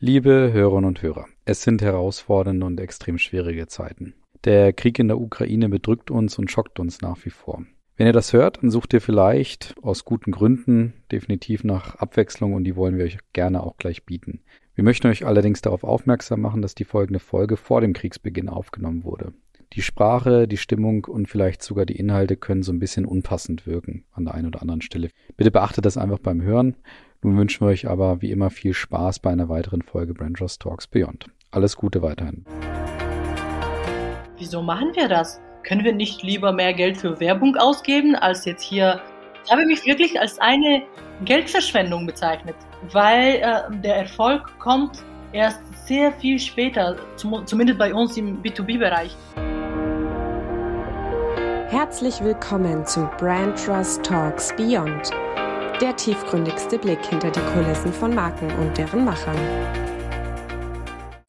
[0.00, 4.14] Liebe Hörerinnen und Hörer, es sind herausfordernde und extrem schwierige Zeiten.
[4.44, 7.64] Der Krieg in der Ukraine bedrückt uns und schockt uns nach wie vor.
[7.96, 12.62] Wenn ihr das hört, dann sucht ihr vielleicht aus guten Gründen definitiv nach Abwechslung und
[12.62, 14.38] die wollen wir euch gerne auch gleich bieten.
[14.76, 19.02] Wir möchten euch allerdings darauf aufmerksam machen, dass die folgende Folge vor dem Kriegsbeginn aufgenommen
[19.02, 19.32] wurde.
[19.72, 24.04] Die Sprache, die Stimmung und vielleicht sogar die Inhalte können so ein bisschen unpassend wirken
[24.12, 25.10] an der einen oder anderen Stelle.
[25.36, 26.76] Bitte beachtet das einfach beim Hören.
[27.22, 30.86] Nun wünschen wir euch aber wie immer viel Spaß bei einer weiteren Folge Branchers Talks
[30.86, 31.26] Beyond.
[31.50, 32.44] Alles Gute weiterhin.
[34.36, 35.40] Wieso machen wir das?
[35.64, 39.00] Können wir nicht lieber mehr Geld für Werbung ausgeben, als jetzt hier?
[39.44, 40.84] Ich habe mich wirklich als eine
[41.24, 42.54] Geldverschwendung bezeichnet,
[42.92, 49.16] weil äh, der Erfolg kommt erst sehr viel später, zum, zumindest bei uns im B2B-Bereich.
[51.68, 55.10] Herzlich willkommen zu Brand Trust Talks Beyond
[55.80, 59.36] der tiefgründigste Blick hinter die Kulissen von Marken und deren Machern.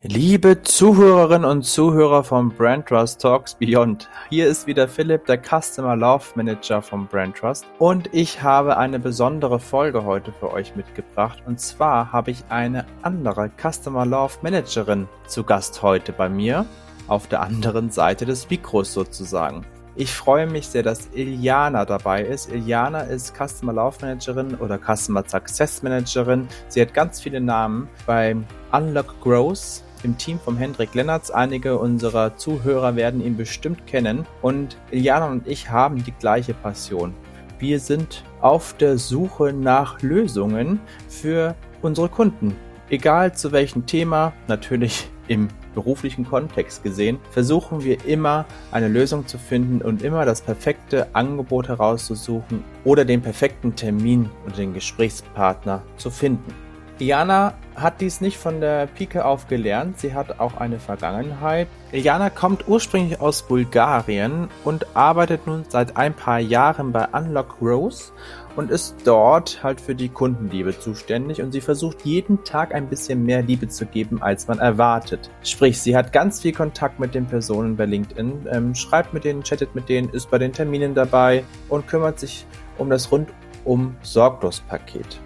[0.01, 5.95] Liebe Zuhörerinnen und Zuhörer von Brand Trust Talks Beyond, hier ist wieder Philipp, der Customer
[5.95, 11.43] Love Manager von Brand Trust und ich habe eine besondere Folge heute für euch mitgebracht
[11.45, 16.65] und zwar habe ich eine andere Customer Love Managerin zu Gast heute bei mir
[17.07, 19.65] auf der anderen Seite des Mikros sozusagen.
[19.99, 22.49] Ich freue mich sehr, dass Iliana dabei ist.
[22.49, 26.47] Iliana ist Customer Love Managerin oder Customer Success Managerin.
[26.69, 31.31] Sie hat ganz viele Namen beim Unlock Growth im Team von Hendrik Lennertz.
[31.31, 34.25] Einige unserer Zuhörer werden ihn bestimmt kennen.
[34.41, 37.13] Und Iliana und ich haben die gleiche Passion.
[37.57, 42.55] Wir sind auf der Suche nach Lösungen für unsere Kunden.
[42.89, 49.37] Egal zu welchem Thema, natürlich im beruflichen Kontext gesehen, versuchen wir immer eine Lösung zu
[49.37, 56.09] finden und immer das perfekte Angebot herauszusuchen oder den perfekten Termin und den Gesprächspartner zu
[56.09, 56.53] finden.
[56.99, 61.69] Iana hat dies nicht von der Pike auf gelernt, sie hat auch eine Vergangenheit.
[61.93, 68.11] Iana kommt ursprünglich aus Bulgarien und arbeitet nun seit ein paar Jahren bei Unlock Rose
[68.55, 73.23] und ist dort halt für die Kundenliebe zuständig und sie versucht jeden Tag ein bisschen
[73.23, 75.29] mehr Liebe zu geben, als man erwartet.
[75.43, 79.43] Sprich, sie hat ganz viel Kontakt mit den Personen bei LinkedIn, ähm, schreibt mit denen,
[79.43, 82.45] chattet mit denen, ist bei den Terminen dabei und kümmert sich
[82.77, 85.19] um das rundum sorglos Paket.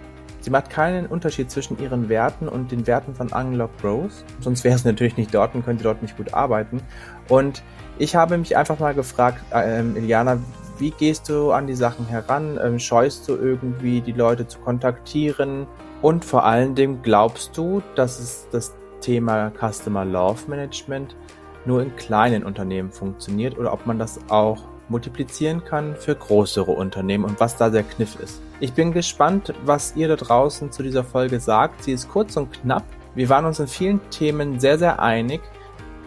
[0.44, 4.24] Sie macht keinen Unterschied zwischen ihren Werten und den Werten von Unlock Rose.
[4.40, 6.82] Sonst wäre es natürlich nicht dort und könnte dort nicht gut arbeiten.
[7.30, 7.62] Und
[7.96, 10.38] ich habe mich einfach mal gefragt, äh, Iliana,
[10.78, 12.58] wie gehst du an die Sachen heran?
[12.62, 15.66] Ähm, scheust du irgendwie die Leute zu kontaktieren?
[16.02, 21.16] Und vor allen Dingen glaubst du, dass es das Thema Customer Love Management
[21.64, 27.24] nur in kleinen Unternehmen funktioniert oder ob man das auch multiplizieren kann für größere Unternehmen
[27.24, 28.42] und was da der Kniff ist.
[28.60, 31.84] Ich bin gespannt, was ihr da draußen zu dieser Folge sagt.
[31.84, 32.84] Sie ist kurz und knapp.
[33.14, 35.40] Wir waren uns in vielen Themen sehr, sehr einig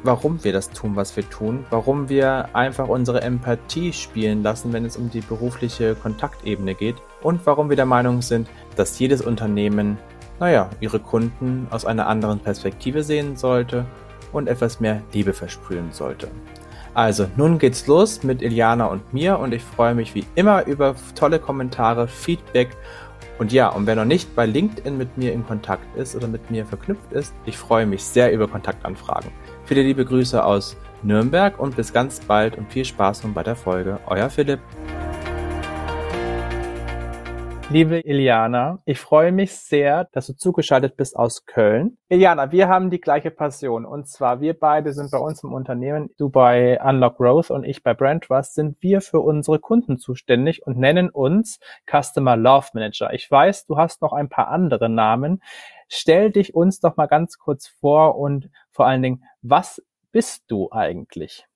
[0.04, 4.86] warum wir das tun, was wir tun, warum wir einfach unsere Empathie spielen lassen, wenn
[4.86, 9.98] es um die berufliche Kontaktebene geht und warum wir der Meinung sind, dass jedes Unternehmen,
[10.40, 13.86] naja, ihre Kunden aus einer anderen Perspektive sehen sollte
[14.32, 16.28] und etwas mehr Liebe versprühen sollte.
[16.94, 20.96] Also, nun geht's los mit Iliana und mir und ich freue mich wie immer über
[21.14, 22.78] tolle Kommentare, Feedback und
[23.52, 26.66] ja, und wer noch nicht bei LinkedIn mit mir in Kontakt ist oder mit mir
[26.66, 29.32] verknüpft ist, ich freue mich sehr über Kontaktanfragen.
[29.66, 33.56] Viele liebe Grüße aus Nürnberg und bis ganz bald und viel Spaß nun bei der
[33.56, 34.00] Folge.
[34.08, 34.60] Euer Philipp.
[37.70, 41.98] Liebe Iliana, ich freue mich sehr, dass du zugeschaltet bist aus Köln.
[42.08, 46.10] Iliana, wir haben die gleiche Passion und zwar wir beide sind bei uns im Unternehmen,
[46.18, 50.66] du bei Unlock Growth und ich bei Brand Trust, sind wir für unsere Kunden zuständig
[50.66, 51.60] und nennen uns
[51.92, 53.14] Customer Love Manager.
[53.14, 55.44] Ich weiß, du hast noch ein paar andere Namen.
[55.90, 59.84] Stell dich uns doch mal ganz kurz vor und vor allen Dingen, was
[60.14, 61.47] bist du eigentlich?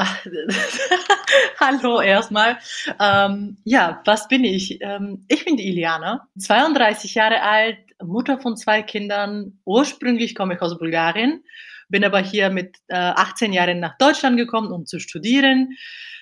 [1.60, 2.58] Hallo erstmal.
[2.98, 4.78] Ähm, ja, was bin ich?
[4.80, 9.60] Ähm, ich bin die Iliana, 32 Jahre alt, Mutter von zwei Kindern.
[9.64, 11.44] Ursprünglich komme ich aus Bulgarien,
[11.88, 15.76] bin aber hier mit äh, 18 Jahren nach Deutschland gekommen, um zu studieren.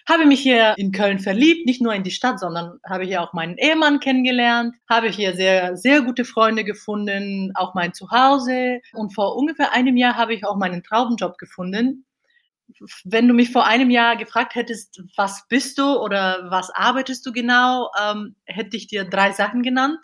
[0.09, 3.35] Habe mich hier in Köln verliebt, nicht nur in die Stadt, sondern habe hier auch
[3.35, 8.81] meinen Ehemann kennengelernt, habe hier sehr, sehr gute Freunde gefunden, auch mein Zuhause.
[8.95, 12.07] Und vor ungefähr einem Jahr habe ich auch meinen Traumjob gefunden.
[13.05, 17.33] Wenn du mich vor einem Jahr gefragt hättest, was bist du oder was arbeitest du
[17.33, 19.99] genau, ähm, hätte ich dir drei Sachen genannt.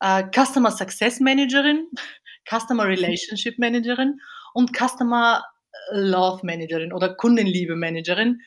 [0.00, 1.88] Äh, Customer Success Managerin,
[2.50, 4.20] Customer Relationship Managerin
[4.54, 5.42] und Customer
[5.90, 8.40] Love Managerin oder Kundenliebe Managerin.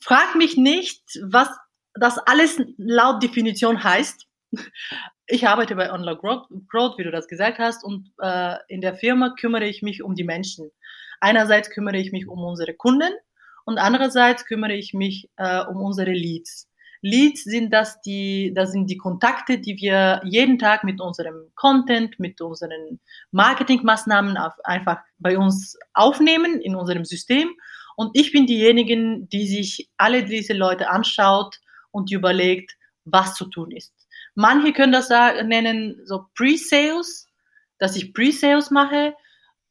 [0.00, 1.48] Frag mich nicht, was
[1.94, 4.26] das alles laut Definition heißt.
[5.26, 8.94] ich arbeite bei Online Growth, Growth, wie du das gesagt hast, und äh, in der
[8.94, 10.70] Firma kümmere ich mich um die Menschen.
[11.20, 13.12] Einerseits kümmere ich mich um unsere Kunden
[13.64, 16.68] und andererseits kümmere ich mich äh, um unsere Leads.
[17.02, 22.18] Leads sind das die, das sind die Kontakte, die wir jeden Tag mit unserem Content,
[22.18, 22.98] mit unseren
[23.30, 27.50] Marketingmaßnahmen auf, einfach bei uns aufnehmen in unserem System.
[27.96, 31.60] Und ich bin diejenigen, die sich alle diese Leute anschaut
[31.90, 32.74] und überlegt,
[33.04, 33.92] was zu tun ist.
[34.34, 37.28] Manche können das nennen so Pre-Sales,
[37.78, 39.14] dass ich Pre-Sales mache.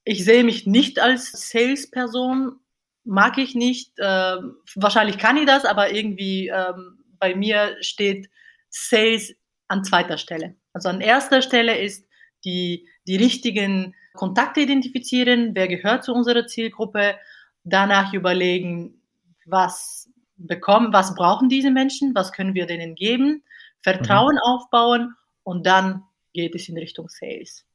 [0.04, 2.60] Ich sehe mich nicht als Salesperson,
[3.04, 3.98] mag ich nicht.
[4.00, 4.38] Äh,
[4.76, 8.30] wahrscheinlich kann ich das, aber irgendwie ähm, bei mir steht
[8.70, 9.34] Sales
[9.68, 10.56] an zweiter Stelle.
[10.74, 12.08] Also an erster Stelle ist
[12.44, 17.16] die, die richtigen Kontakte identifizieren, wer gehört zu unserer Zielgruppe,
[17.64, 19.02] danach überlegen,
[19.46, 23.44] was bekommen, was brauchen diese Menschen, was können wir denen geben,
[23.82, 24.42] Vertrauen mhm.
[24.44, 26.04] aufbauen und dann
[26.34, 27.66] geht es in Richtung Sales.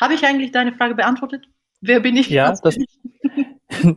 [0.00, 1.46] Habe ich eigentlich deine Frage beantwortet?
[1.82, 2.30] Wer bin ich?
[2.30, 2.78] Ja, das,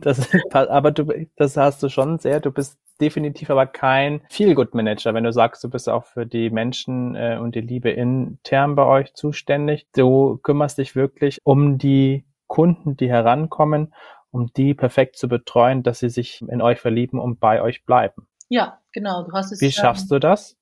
[0.00, 1.06] das, aber du,
[1.36, 2.40] das hast du schon sehr.
[2.40, 7.14] Du bist definitiv aber kein Feel-Good-Manager, wenn du sagst, du bist auch für die Menschen
[7.14, 9.86] äh, und die Liebe intern bei euch zuständig.
[9.94, 13.94] Du kümmerst dich wirklich um die Kunden, die herankommen,
[14.30, 18.26] um die perfekt zu betreuen, dass sie sich in euch verlieben und bei euch bleiben.
[18.48, 19.24] Ja, genau.
[19.24, 19.60] Du hast es.
[19.60, 20.56] Wie schaffst ähm, du das?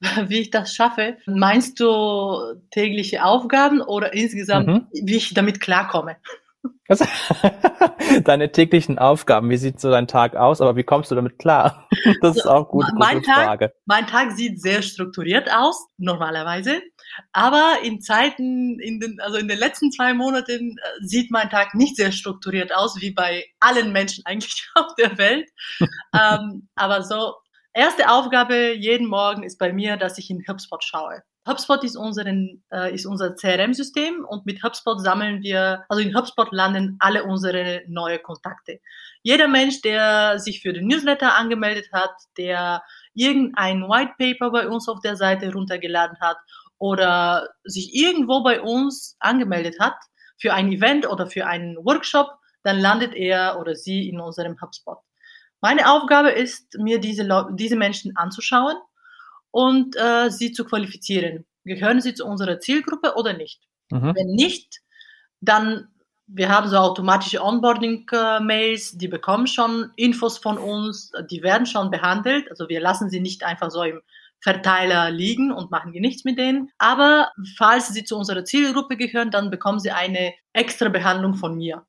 [0.28, 1.16] Wie ich das schaffe?
[1.26, 4.86] Meinst du tägliche Aufgaben oder insgesamt, mhm.
[4.92, 6.16] wie ich damit klarkomme?
[8.24, 11.88] Deine täglichen Aufgaben, wie sieht so dein Tag aus, aber wie kommst du damit klar?
[12.22, 13.72] Das ist auch gut, mein gute Tag, Frage.
[13.84, 16.80] Mein Tag sieht sehr strukturiert aus, normalerweise.
[17.32, 21.74] Aber in Zeiten, in den, also in den letzten zwei Monaten äh, sieht mein Tag
[21.74, 25.48] nicht sehr strukturiert aus, wie bei allen Menschen eigentlich auf der Welt.
[25.80, 27.34] ähm, aber so,
[27.72, 31.22] erste Aufgabe jeden Morgen ist bei mir, dass ich in HubSpot schaue.
[31.48, 36.52] HubSpot ist, unseren, äh, ist unser CRM-System und mit HubSpot sammeln wir, also in HubSpot
[36.52, 38.80] landen alle unsere neue Kontakte.
[39.22, 42.82] Jeder Mensch, der sich für den Newsletter angemeldet hat, der
[43.14, 46.36] irgendein White Paper bei uns auf der Seite runtergeladen hat
[46.78, 49.96] oder sich irgendwo bei uns angemeldet hat
[50.38, 52.28] für ein Event oder für einen Workshop,
[52.62, 54.98] dann landet er oder sie in unserem HubSpot.
[55.60, 58.76] Meine Aufgabe ist, mir diese, diese Menschen anzuschauen
[59.50, 61.44] und äh, sie zu qualifizieren.
[61.64, 63.60] Gehören sie zu unserer Zielgruppe oder nicht?
[63.90, 64.14] Mhm.
[64.14, 64.80] Wenn nicht,
[65.40, 65.88] dann
[66.28, 72.50] wir haben so automatische Onboarding-Mails, die bekommen schon Infos von uns, die werden schon behandelt.
[72.50, 74.02] Also wir lassen sie nicht einfach so im
[74.40, 76.70] Verteiler liegen und machen wir nichts mit denen.
[76.76, 81.86] Aber falls sie zu unserer Zielgruppe gehören, dann bekommen sie eine extra Behandlung von mir.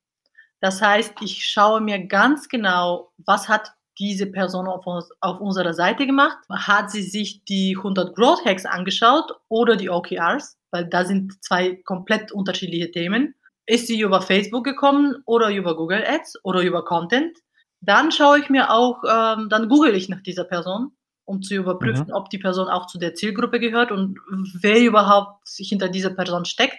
[0.62, 5.74] Das heißt, ich schaue mir ganz genau, was hat diese Person auf, uns, auf unserer
[5.74, 6.38] Seite gemacht?
[6.50, 10.58] Hat sie sich die 100 Growth Hacks angeschaut oder die OKRs?
[10.72, 13.36] Weil da sind zwei komplett unterschiedliche Themen.
[13.66, 17.38] Ist sie über Facebook gekommen oder über Google Ads oder über Content?
[17.82, 20.92] Dann schaue ich mir auch, ähm, dann google ich nach dieser Person,
[21.26, 22.14] um zu überprüfen, mhm.
[22.14, 24.18] ob die Person auch zu der Zielgruppe gehört und
[24.62, 26.78] wer überhaupt sich hinter dieser Person steckt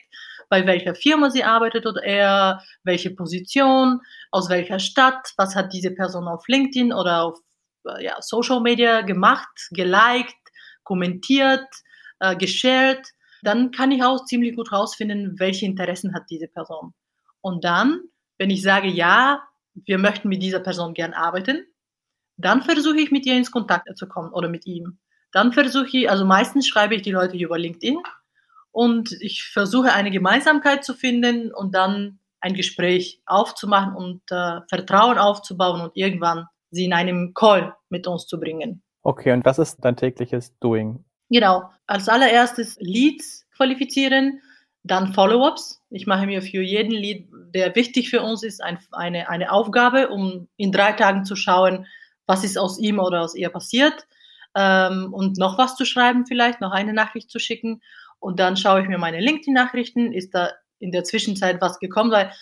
[0.50, 4.00] bei welcher Firma sie arbeitet oder eher welche Position,
[4.30, 7.38] aus welcher Stadt, was hat diese Person auf LinkedIn oder auf
[7.86, 10.36] äh, ja, Social Media gemacht, geliked,
[10.82, 11.66] kommentiert,
[12.20, 13.06] äh, geshared.
[13.42, 16.94] Dann kann ich auch ziemlich gut rausfinden, welche Interessen hat diese Person.
[17.40, 18.02] Und dann,
[18.38, 19.42] wenn ich sage, ja,
[19.74, 21.66] wir möchten mit dieser Person gern arbeiten,
[22.36, 24.98] dann versuche ich mit ihr ins Kontakt zu kommen oder mit ihm.
[25.32, 27.98] Dann versuche ich, also meistens schreibe ich die Leute über LinkedIn
[28.72, 35.18] und ich versuche eine Gemeinsamkeit zu finden und dann ein Gespräch aufzumachen und äh, Vertrauen
[35.18, 38.82] aufzubauen und irgendwann sie in einem Call mit uns zu bringen.
[39.02, 41.04] Okay, und was ist dein tägliches Doing?
[41.28, 44.40] Genau, als allererstes Leads qualifizieren,
[44.82, 45.80] dann Follow-ups.
[45.90, 50.08] Ich mache mir für jeden Lead, der wichtig für uns ist, ein, eine, eine Aufgabe,
[50.08, 51.86] um in drei Tagen zu schauen,
[52.26, 54.06] was ist aus ihm oder aus ihr passiert
[54.54, 57.80] ähm, und noch was zu schreiben vielleicht, noch eine Nachricht zu schicken
[58.20, 62.32] und dann schaue ich mir meine LinkedIn-Nachrichten, ist da in der Zwischenzeit was gekommen, weil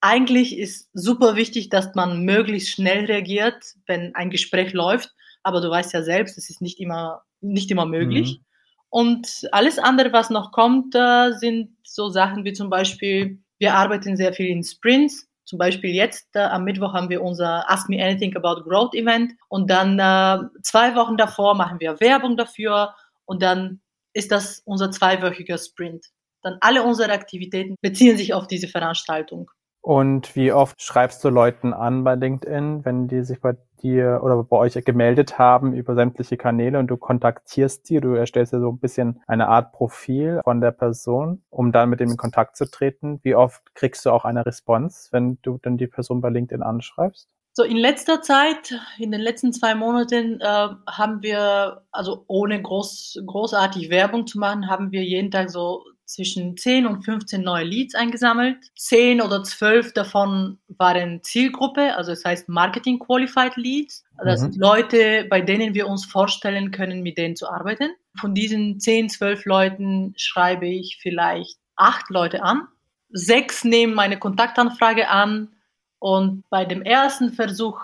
[0.00, 5.14] eigentlich ist super wichtig, dass man möglichst schnell reagiert, wenn ein Gespräch läuft.
[5.42, 8.38] Aber du weißt ja selbst, es ist nicht immer, nicht immer möglich.
[8.38, 8.44] Mhm.
[8.90, 14.32] Und alles andere, was noch kommt, sind so Sachen wie zum Beispiel, wir arbeiten sehr
[14.32, 15.26] viel in Sprints.
[15.44, 19.32] Zum Beispiel jetzt äh, am Mittwoch haben wir unser Ask Me Anything About Growth Event
[19.48, 22.94] und dann äh, zwei Wochen davor machen wir Werbung dafür
[23.26, 23.80] und dann
[24.14, 26.06] ist das unser zweiwöchiger Sprint.
[26.44, 29.50] Dann alle unsere Aktivitäten beziehen sich auf diese Veranstaltung.
[29.80, 34.42] Und wie oft schreibst du Leuten an bei LinkedIn, wenn die sich bei dir oder
[34.42, 38.70] bei euch gemeldet haben über sämtliche Kanäle und du kontaktierst die, du erstellst ja so
[38.70, 42.70] ein bisschen eine Art Profil von der Person, um dann mit dem in Kontakt zu
[42.70, 43.20] treten.
[43.22, 47.28] Wie oft kriegst du auch eine Response, wenn du dann die Person bei LinkedIn anschreibst?
[47.52, 53.22] So in letzter Zeit, in den letzten zwei Monaten, äh, haben wir, also ohne groß,
[53.26, 57.94] großartig Werbung zu machen, haben wir jeden Tag so zwischen 10 und 15 neue Leads
[57.94, 58.58] eingesammelt.
[58.76, 64.04] 10 oder 12 davon waren Zielgruppe, also das heißt Marketing Qualified Leads.
[64.24, 64.44] Das mhm.
[64.44, 67.90] sind Leute, bei denen wir uns vorstellen können, mit denen zu arbeiten.
[68.18, 72.68] Von diesen 10, 12 Leuten schreibe ich vielleicht acht Leute an.
[73.10, 75.54] Sechs nehmen meine Kontaktanfrage an
[75.98, 77.80] und bei dem ersten Versuch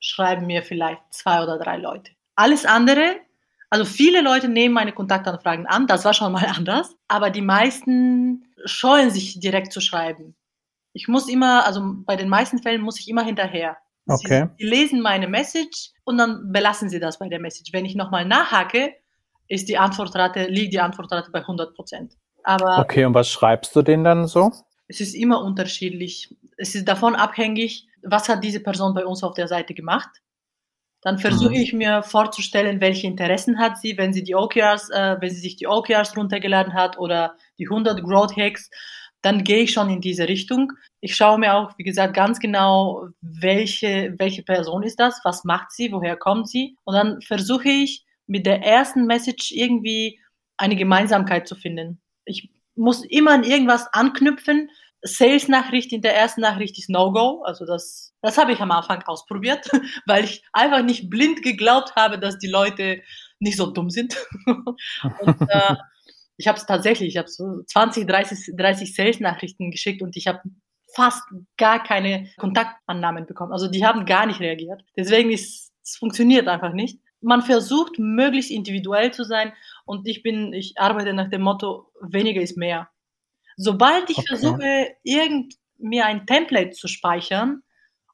[0.00, 2.12] schreiben mir vielleicht zwei oder drei Leute.
[2.36, 3.16] Alles andere
[3.70, 8.44] also viele Leute nehmen meine Kontaktanfragen an, das war schon mal anders, aber die meisten
[8.64, 10.34] scheuen sich direkt zu schreiben.
[10.92, 13.76] Ich muss immer, also bei den meisten Fällen muss ich immer hinterher.
[14.06, 14.48] Okay.
[14.58, 17.72] Sie, sie lesen meine Message und dann belassen sie das bei der Message.
[17.72, 18.94] Wenn ich nochmal nachhake,
[19.48, 22.14] ist die Antwortrate, liegt die Antwortrate bei 100 Prozent.
[22.44, 24.52] Aber okay, und was schreibst du denen dann so?
[24.86, 26.34] Es ist immer unterschiedlich.
[26.56, 30.10] Es ist davon abhängig, was hat diese Person bei uns auf der Seite gemacht.
[31.04, 31.60] Dann versuche mhm.
[31.60, 35.56] ich mir vorzustellen, welche Interessen hat sie, wenn sie die OKRs, äh, wenn sie sich
[35.56, 38.70] die OKRs runtergeladen hat oder die 100 Growth Hacks,
[39.20, 40.72] dann gehe ich schon in diese Richtung.
[41.00, 45.72] Ich schaue mir auch, wie gesagt, ganz genau, welche, welche Person ist das, was macht
[45.72, 46.76] sie, woher kommt sie.
[46.84, 50.20] Und dann versuche ich mit der ersten Message irgendwie
[50.56, 52.00] eine Gemeinsamkeit zu finden.
[52.24, 54.70] Ich muss immer an irgendwas anknüpfen,
[55.04, 57.42] Sales-Nachricht in der ersten Nachricht ist No-Go.
[57.44, 59.70] Also das, das habe ich am Anfang ausprobiert,
[60.06, 63.02] weil ich einfach nicht blind geglaubt habe, dass die Leute
[63.38, 64.16] nicht so dumm sind.
[64.46, 65.76] und, äh,
[66.36, 70.40] ich habe es tatsächlich, ich habe so 20, 30, 30 Sales-Nachrichten geschickt und ich habe
[70.94, 71.22] fast
[71.56, 73.52] gar keine Kontaktannahmen bekommen.
[73.52, 74.82] Also die haben gar nicht reagiert.
[74.96, 76.98] Deswegen ist es funktioniert einfach nicht.
[77.20, 79.52] Man versucht möglichst individuell zu sein
[79.84, 82.88] und ich bin, ich arbeite nach dem Motto weniger ist mehr.
[83.56, 84.26] Sobald ich okay.
[84.28, 87.62] versuche, irgend mir ein Template zu speichern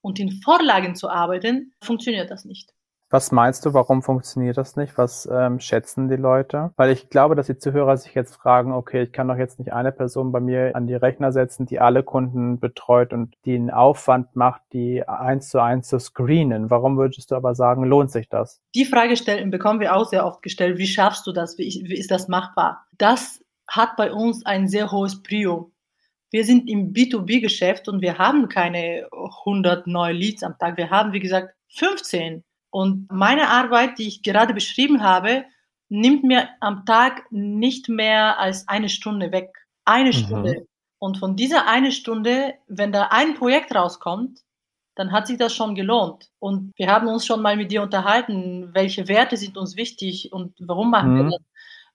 [0.01, 2.73] und in Vorlagen zu arbeiten, funktioniert das nicht.
[3.13, 4.97] Was meinst du, warum funktioniert das nicht?
[4.97, 6.71] Was ähm, schätzen die Leute?
[6.77, 9.73] Weil ich glaube, dass die Zuhörer sich jetzt fragen, okay, ich kann doch jetzt nicht
[9.73, 13.71] eine Person bei mir an die Rechner setzen, die alle Kunden betreut und die einen
[13.71, 16.71] Aufwand macht, die eins zu eins zu screenen.
[16.71, 18.61] Warum würdest du aber sagen, lohnt sich das?
[18.77, 20.79] Die Frage stellen, bekommen wir auch sehr oft gestellt.
[20.79, 21.59] Wie schaffst du das?
[21.59, 22.87] Wie, wie ist das machbar?
[22.97, 25.73] Das hat bei uns ein sehr hohes Prio.
[26.31, 30.77] Wir sind im B2B-Geschäft und wir haben keine 100 neue Leads am Tag.
[30.77, 32.45] Wir haben, wie gesagt, 15.
[32.71, 35.45] Und meine Arbeit, die ich gerade beschrieben habe,
[35.89, 39.51] nimmt mir am Tag nicht mehr als eine Stunde weg.
[39.85, 40.15] Eine mhm.
[40.15, 40.67] Stunde.
[40.99, 44.41] Und von dieser eine Stunde, wenn da ein Projekt rauskommt,
[44.95, 46.31] dann hat sich das schon gelohnt.
[46.39, 50.55] Und wir haben uns schon mal mit dir unterhalten, welche Werte sind uns wichtig und
[50.61, 51.17] warum machen mhm.
[51.17, 51.50] wir das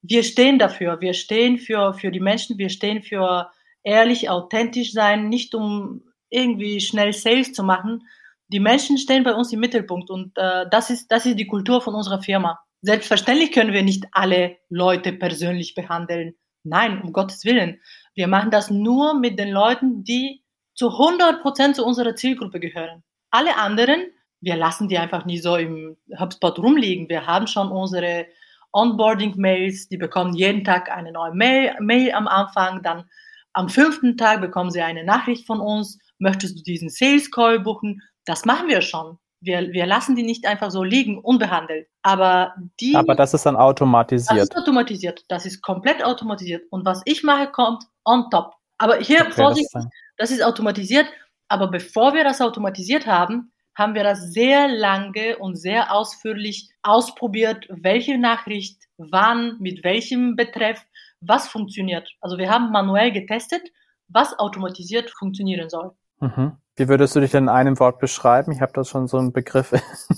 [0.08, 1.02] wir stehen dafür.
[1.02, 3.50] Wir stehen für, für die Menschen, wir stehen für
[3.84, 8.08] ehrlich, authentisch sein, nicht um irgendwie schnell Sales zu machen.
[8.48, 11.82] Die Menschen stehen bei uns im Mittelpunkt und äh, das, ist, das ist die Kultur
[11.82, 12.60] von unserer Firma.
[12.82, 16.36] Selbstverständlich können wir nicht alle Leute persönlich behandeln.
[16.64, 17.80] Nein, um Gottes Willen.
[18.14, 20.44] Wir machen das nur mit den Leuten, die
[20.76, 23.04] zu 100 Prozent zu unserer Zielgruppe gehören.
[23.32, 24.06] Alle anderen,
[24.42, 27.10] wir lassen die einfach nie so im HubSpot rumliegen.
[27.10, 28.28] Wir haben schon unsere
[28.76, 33.06] Onboarding-Mails, die bekommen jeden Tag eine neue Mail, Mail am Anfang, dann
[33.54, 38.02] am fünften Tag bekommen sie eine Nachricht von uns, möchtest du diesen Sales Call buchen?
[38.26, 39.18] Das machen wir schon.
[39.40, 41.88] Wir, wir lassen die nicht einfach so liegen, unbehandelt.
[42.02, 42.96] Aber die.
[42.96, 44.32] Aber das ist dann automatisiert.
[44.32, 45.26] Das ist automatisiert.
[45.30, 46.64] Das ist komplett automatisiert.
[46.70, 48.56] Und was ich mache, kommt on top.
[48.78, 51.08] Aber hier, okay, Vorsicht, das, das ist automatisiert.
[51.48, 57.68] Aber bevor wir das automatisiert haben, haben wir das sehr lange und sehr ausführlich ausprobiert,
[57.70, 60.82] welche Nachricht, wann, mit welchem Betreff,
[61.22, 62.10] was funktioniert.
[62.22, 63.62] Also wir haben manuell getestet,
[64.08, 65.92] was automatisiert funktionieren soll.
[66.20, 66.54] Mhm.
[66.78, 68.52] Wie würdest du dich denn in einem Wort beschreiben?
[68.52, 69.74] Ich habe da schon so einen Begriff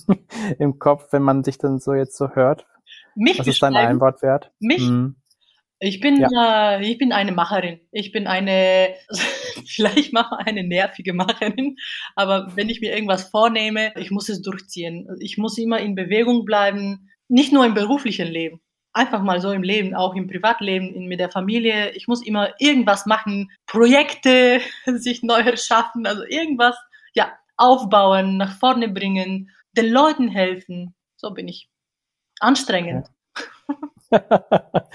[0.59, 2.65] im Kopf, wenn man dich dann so jetzt so hört.
[3.15, 4.51] Mich was ist dein Einwortwert?
[4.59, 4.87] Mich?
[4.87, 5.15] Mhm.
[5.79, 6.77] Ich bin, ja.
[6.77, 7.79] äh, ich bin eine Macherin.
[7.91, 8.95] Ich bin eine,
[9.65, 11.77] vielleicht mal eine nervige Macherin,
[12.15, 15.07] aber wenn ich mir irgendwas vornehme, ich muss es durchziehen.
[15.19, 18.59] Ich muss immer in Bewegung bleiben, nicht nur im beruflichen Leben,
[18.93, 21.91] einfach mal so im Leben, auch im Privatleben, in, mit der Familie.
[21.91, 26.75] Ich muss immer irgendwas machen, Projekte sich neu erschaffen, also irgendwas,
[27.13, 30.95] ja, aufbauen, nach vorne bringen, den Leuten helfen.
[31.17, 31.69] So bin ich.
[32.39, 33.07] Anstrengend.
[33.07, 33.13] Ja.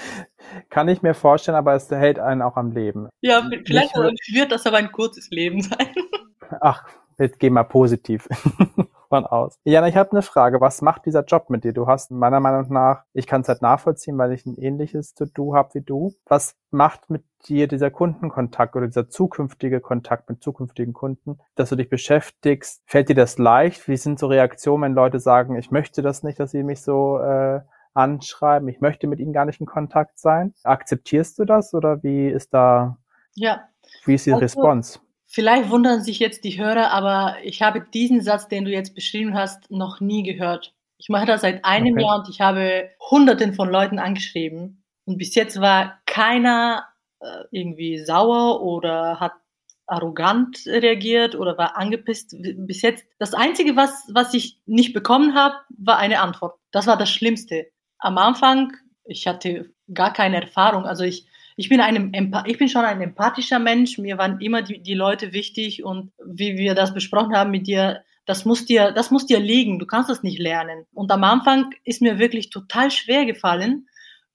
[0.73, 3.11] Kann ich mir vorstellen, aber es hält einen auch am Leben.
[3.21, 5.87] Ja, vielleicht wird das aber ein kurzes Leben sein.
[6.63, 6.89] Ach,
[7.19, 8.27] jetzt geh mal positiv
[9.11, 9.59] von aus.
[9.65, 10.63] Jana, ich habe eine Frage.
[10.63, 11.75] Was macht dieser Job mit dir?
[11.75, 15.55] Du hast meiner Meinung nach, ich kann es halt nachvollziehen, weil ich ein ähnliches To-Do
[15.55, 16.15] habe wie du.
[16.25, 21.77] Was macht mit dir dieser Kundenkontakt oder dieser zukünftige Kontakt mit zukünftigen Kunden, dass du
[21.77, 22.83] dich beschäftigst?
[22.87, 23.89] Fällt dir das leicht?
[23.89, 27.19] Wie sind so Reaktionen, wenn Leute sagen, ich möchte das nicht, dass sie mich so
[27.19, 27.61] äh,
[27.95, 30.55] anschreiben, ich möchte mit ihnen gar nicht in Kontakt sein?
[30.63, 32.99] Akzeptierst du das oder wie ist da,
[33.35, 33.69] ja.
[34.05, 35.01] wie ist die also, Response?
[35.27, 39.35] Vielleicht wundern sich jetzt die Hörer, aber ich habe diesen Satz, den du jetzt beschrieben
[39.35, 40.75] hast, noch nie gehört.
[40.99, 42.05] Ich mache das seit einem okay.
[42.05, 44.85] Jahr und ich habe Hunderten von Leuten angeschrieben.
[45.05, 46.87] Und bis jetzt war keiner
[47.21, 49.33] äh, irgendwie sauer oder hat
[49.87, 52.37] arrogant reagiert oder war angepisst.
[52.39, 56.59] Bis jetzt, das Einzige, was, was ich nicht bekommen habe, war eine Antwort.
[56.71, 57.67] Das war das Schlimmste
[58.03, 60.85] am Anfang, ich hatte gar keine Erfahrung.
[60.85, 62.13] Also ich, ich bin ein,
[62.47, 63.97] ich bin schon ein empathischer Mensch.
[63.99, 68.03] Mir waren immer die, die Leute wichtig und wie wir das besprochen haben mit dir,
[68.27, 69.79] das muss dir, das muss dir liegen.
[69.79, 70.85] Du kannst das nicht lernen.
[70.93, 73.87] Und am Anfang ist mir wirklich total schwer gefallen,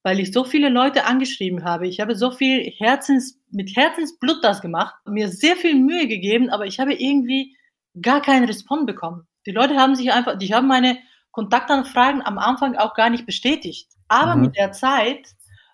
[0.02, 1.88] weil ich so viele Leute angeschrieben habe.
[1.88, 6.66] Ich habe so viel Herzens, mit Herzensblut das gemacht, mir sehr viel Mühe gegeben, aber
[6.66, 7.58] ich habe irgendwie
[8.02, 9.28] gar keinen Respons bekommen.
[9.46, 10.98] Die Leute haben sich einfach, die haben meine
[11.38, 13.90] Kontaktanfragen am Anfang auch gar nicht bestätigt.
[14.08, 14.42] Aber mhm.
[14.42, 15.28] mit der Zeit,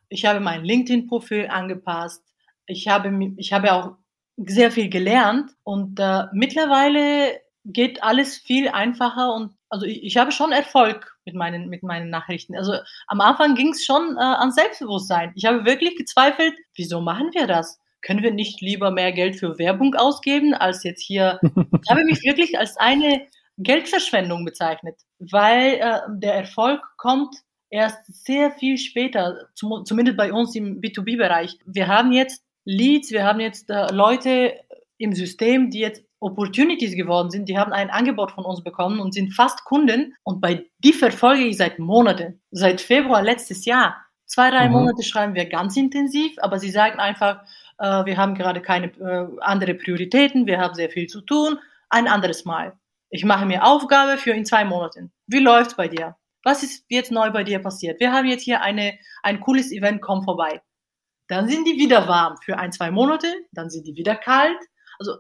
[0.10, 2.22] ich habe mein LinkedIn-Profil angepasst.
[2.66, 3.96] Ich habe, ich habe auch
[4.36, 10.34] sehr viel gelernt und äh, mittlerweile geht alles viel einfacher und also ich, ich, habe
[10.34, 12.58] schon Erfolg mit meinen, mit meinen Nachrichten.
[12.58, 12.74] Also
[13.08, 15.32] am Anfang ging es schon äh, an Selbstbewusstsein.
[15.36, 17.80] Ich habe wirklich gezweifelt, wieso machen wir das?
[18.02, 21.40] Können wir nicht lieber mehr Geld für Werbung ausgeben, als jetzt hier?
[21.82, 27.36] Ich habe mich wirklich als eine Geldverschwendung bezeichnet, weil äh, der Erfolg kommt
[27.70, 31.58] erst sehr viel später, zum, zumindest bei uns im B2B-Bereich.
[31.66, 34.54] Wir haben jetzt Leads, wir haben jetzt äh, Leute
[34.98, 39.14] im System, die jetzt Opportunities geworden sind, die haben ein Angebot von uns bekommen und
[39.14, 43.98] sind fast Kunden und bei die verfolge ich seit Monaten, seit Februar letztes Jahr.
[44.26, 44.74] Zwei, drei mhm.
[44.74, 47.44] Monate schreiben wir ganz intensiv, aber sie sagen einfach,
[47.78, 52.08] äh, wir haben gerade keine äh, andere Prioritäten, wir haben sehr viel zu tun, ein
[52.08, 52.74] anderes Mal.
[53.14, 55.14] Ich mache mir Aufgabe für in zwei Monaten.
[55.28, 56.16] Wie läuft's bei dir?
[56.42, 58.00] Was ist jetzt neu bei dir passiert?
[58.00, 60.64] Wir haben jetzt hier eine, ein cooles Event, komm vorbei.
[61.28, 64.58] Dann sind die wieder warm für ein, zwei Monate, dann sind die wieder kalt.
[64.98, 65.18] Also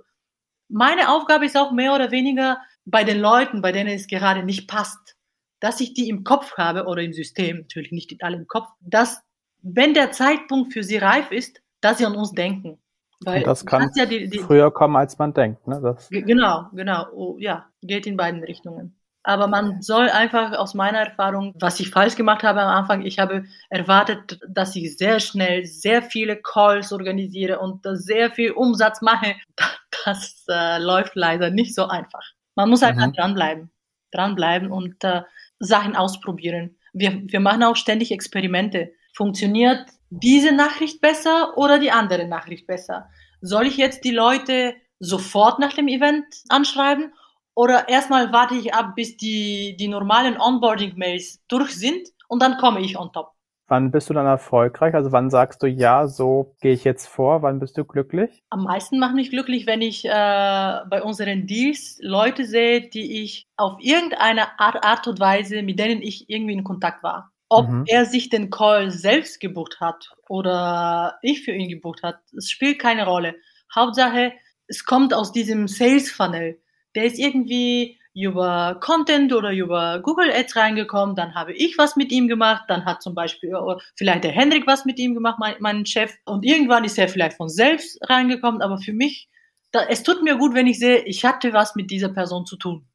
[0.69, 4.67] meine Aufgabe ist auch mehr oder weniger bei den Leuten, bei denen es gerade nicht
[4.67, 5.15] passt,
[5.59, 9.21] dass ich die im Kopf habe oder im System, natürlich nicht alle im Kopf, dass
[9.61, 12.81] wenn der Zeitpunkt für sie reif ist, dass sie an uns denken.
[13.25, 15.67] Weil und das kann ja die, die, früher kommen, als man denkt.
[15.67, 15.79] Ne?
[15.81, 17.05] Das genau, genau.
[17.13, 18.95] Oh, ja, geht in beiden Richtungen.
[19.23, 23.19] Aber man soll einfach aus meiner Erfahrung, was ich falsch gemacht habe am Anfang, ich
[23.19, 29.35] habe erwartet, dass ich sehr schnell sehr viele Calls organisiere und sehr viel Umsatz mache.
[30.05, 32.23] Das äh, läuft leider nicht so einfach.
[32.55, 33.13] Man muss einfach mhm.
[33.13, 33.71] dranbleiben,
[34.11, 35.21] dranbleiben und äh,
[35.59, 36.75] Sachen ausprobieren.
[36.91, 38.91] Wir, wir machen auch ständig Experimente.
[39.15, 39.79] Funktioniert
[40.21, 43.09] diese Nachricht besser oder die andere Nachricht besser?
[43.41, 47.13] Soll ich jetzt die Leute sofort nach dem Event anschreiben
[47.55, 52.81] oder erstmal warte ich ab, bis die, die normalen Onboarding-Mails durch sind und dann komme
[52.81, 53.31] ich on top?
[53.67, 54.93] Wann bist du dann erfolgreich?
[54.93, 57.41] Also wann sagst du, ja, so gehe ich jetzt vor?
[57.41, 58.43] Wann bist du glücklich?
[58.49, 63.47] Am meisten macht mich glücklich, wenn ich äh, bei unseren Deals Leute sehe, die ich
[63.57, 67.32] auf irgendeine Art, Art und Weise, mit denen ich irgendwie in Kontakt war.
[67.53, 67.83] Ob mhm.
[67.87, 72.79] er sich den Call selbst gebucht hat oder ich für ihn gebucht hat, es spielt
[72.79, 73.35] keine Rolle.
[73.73, 74.33] Hauptsache,
[74.67, 76.59] es kommt aus diesem Sales Funnel.
[76.95, 82.11] Der ist irgendwie über Content oder über Google Ads reingekommen, dann habe ich was mit
[82.11, 83.53] ihm gemacht, dann hat zum Beispiel
[83.95, 87.37] vielleicht der Hendrik was mit ihm gemacht, mein, mein Chef, und irgendwann ist er vielleicht
[87.37, 89.29] von selbst reingekommen, aber für mich,
[89.71, 92.55] da, es tut mir gut, wenn ich sehe, ich hatte was mit dieser Person zu
[92.55, 92.87] tun.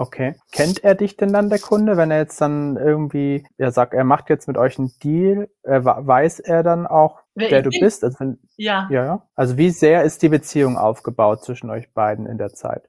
[0.00, 0.34] Okay.
[0.50, 4.04] Kennt er dich denn dann, der Kunde, wenn er jetzt dann irgendwie, er sagt, er
[4.04, 7.80] macht jetzt mit euch einen Deal, äh, weiß er dann auch, wer, wer du bin?
[7.80, 8.02] bist?
[8.02, 8.88] Also wenn, ja.
[8.90, 9.28] ja.
[9.34, 12.88] Also wie sehr ist die Beziehung aufgebaut zwischen euch beiden in der Zeit?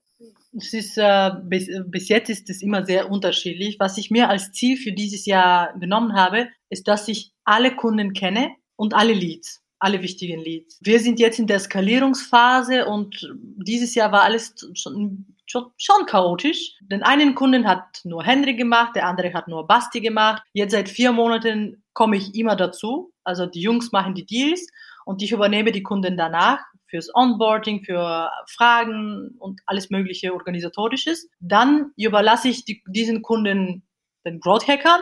[0.56, 3.76] Es ist, äh, bis, bis jetzt ist es immer sehr unterschiedlich.
[3.78, 8.14] Was ich mir als Ziel für dieses Jahr genommen habe, ist, dass ich alle Kunden
[8.14, 10.78] kenne und alle Leads alle wichtigen Leads.
[10.82, 16.74] Wir sind jetzt in der Skalierungsphase und dieses Jahr war alles schon schon, schon chaotisch.
[16.82, 20.42] Den einen Kunden hat nur Henry gemacht, der andere hat nur Basti gemacht.
[20.54, 23.14] Jetzt seit vier Monaten komme ich immer dazu.
[23.24, 24.66] Also die Jungs machen die Deals
[25.06, 31.30] und ich übernehme die Kunden danach fürs Onboarding, für Fragen und alles mögliche organisatorisches.
[31.40, 33.84] Dann überlasse ich die, diesen Kunden
[34.26, 35.02] den Growth Hackern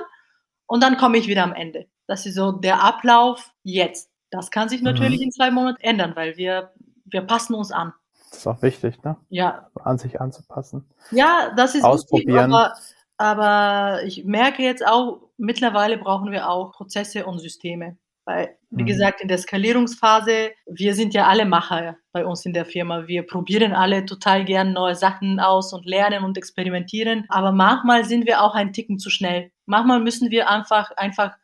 [0.67, 1.88] und dann komme ich wieder am Ende.
[2.07, 4.12] Das ist so der Ablauf jetzt.
[4.31, 5.25] Das kann sich natürlich Mhm.
[5.25, 6.71] in zwei Monaten ändern, weil wir,
[7.05, 7.93] wir passen uns an.
[8.29, 9.17] Das ist auch wichtig, ne?
[9.29, 10.87] Ja, An sich anzupassen.
[11.11, 12.51] ja, das ist Ausprobieren.
[12.51, 12.73] Wichtig, aber,
[13.17, 17.97] aber ich merke jetzt auch, mittlerweile brauchen wir auch Prozesse und Systeme.
[18.25, 18.87] Weil, wie Mhm.
[18.87, 23.07] gesagt, in der Skalierungsphase, wir sind ja alle Macher bei uns in der Firma.
[23.07, 27.25] Wir probieren alle total gern neue Sachen aus und lernen und experimentieren.
[27.29, 29.51] Aber manchmal sind wir auch ein Ticken zu schnell.
[29.65, 31.35] Manchmal müssen wir einfach, einfach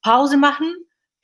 [0.00, 0.72] Pause machen,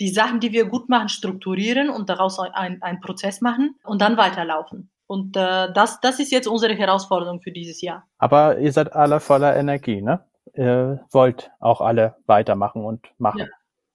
[0.00, 4.16] die Sachen, die wir gut machen, strukturieren und daraus ein- einen Prozess machen und dann
[4.16, 4.90] weiterlaufen.
[5.07, 8.05] Und äh, das, das ist jetzt unsere Herausforderung für dieses Jahr.
[8.19, 10.25] Aber ihr seid alle voller Energie, ne?
[10.55, 13.40] Ihr wollt auch alle weitermachen und machen.
[13.40, 13.47] Ja,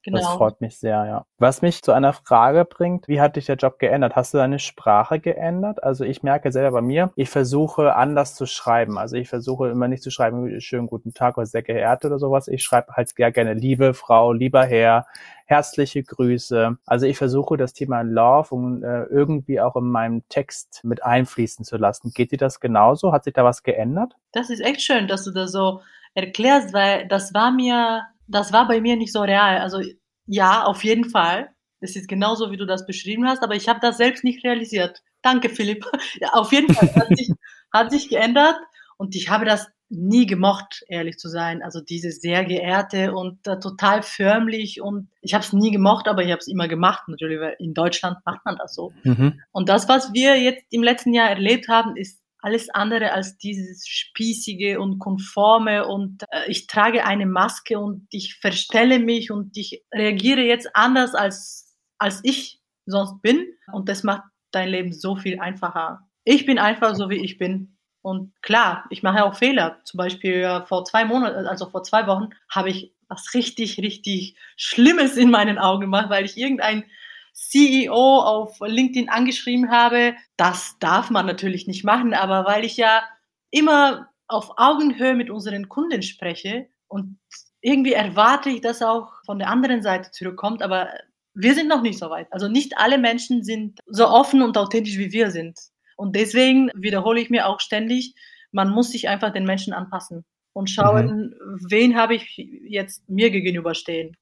[0.05, 0.37] Das Genau.
[0.37, 1.25] freut mich sehr, ja.
[1.37, 4.15] Was mich zu einer Frage bringt, wie hat dich der Job geändert?
[4.15, 5.83] Hast du deine Sprache geändert?
[5.83, 8.97] Also ich merke selber bei mir, ich versuche anders zu schreiben.
[8.97, 12.47] Also ich versuche immer nicht zu schreiben, schönen guten Tag oder sehr geehrte oder sowas.
[12.47, 15.05] Ich schreibe halt sehr gerne liebe Frau, lieber Herr,
[15.45, 16.77] herzliche Grüße.
[16.85, 21.65] Also ich versuche das Thema Love um, äh, irgendwie auch in meinem Text mit einfließen
[21.65, 22.11] zu lassen.
[22.13, 23.11] Geht dir das genauso?
[23.11, 24.13] Hat sich da was geändert?
[24.31, 25.81] Das ist echt schön, dass du das so
[26.13, 29.59] erklärst, weil das war mir, das war bei mir nicht so real.
[29.59, 29.81] Also
[30.25, 31.49] ja, auf jeden Fall.
[31.81, 35.01] Das ist genauso, wie du das beschrieben hast, aber ich habe das selbst nicht realisiert.
[35.21, 35.85] Danke, Philipp.
[36.19, 37.31] Ja, auf jeden Fall hat sich,
[37.73, 38.55] hat sich geändert
[38.97, 41.63] und ich habe das nie gemocht, ehrlich zu sein.
[41.63, 46.23] Also dieses sehr geehrte und äh, total förmlich und ich habe es nie gemocht, aber
[46.23, 48.93] ich habe es immer gemacht natürlich, weil in Deutschland macht man das so.
[49.03, 49.41] Mhm.
[49.51, 53.87] Und das, was wir jetzt im letzten Jahr erlebt haben, ist alles andere als dieses
[53.87, 59.83] spießige und konforme und äh, ich trage eine Maske und ich verstelle mich und ich
[59.93, 65.39] reagiere jetzt anders als, als ich sonst bin und das macht dein Leben so viel
[65.39, 66.07] einfacher.
[66.23, 67.77] Ich bin einfach so, wie ich bin.
[68.01, 69.81] Und klar, ich mache auch Fehler.
[69.83, 74.35] Zum Beispiel äh, vor zwei Monaten, also vor zwei Wochen, habe ich was richtig, richtig
[74.55, 76.85] Schlimmes in meinen Augen gemacht, weil ich irgendein
[77.33, 80.15] CEO auf LinkedIn angeschrieben habe.
[80.37, 83.03] Das darf man natürlich nicht machen, aber weil ich ja
[83.51, 87.19] immer auf Augenhöhe mit unseren Kunden spreche und
[87.61, 90.89] irgendwie erwarte ich, dass auch von der anderen Seite zurückkommt, aber
[91.33, 92.31] wir sind noch nicht so weit.
[92.31, 95.57] Also nicht alle Menschen sind so offen und authentisch, wie wir sind.
[95.95, 98.15] Und deswegen wiederhole ich mir auch ständig,
[98.51, 101.35] man muss sich einfach den Menschen anpassen und schauen,
[101.67, 104.15] wen habe ich jetzt mir gegenüberstehen.